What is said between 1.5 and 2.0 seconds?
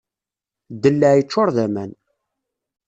d aman.